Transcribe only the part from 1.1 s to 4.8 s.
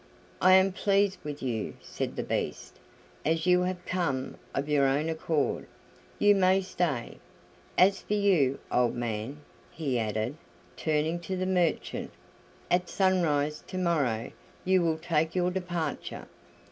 with you," said the Beast. "As you have come of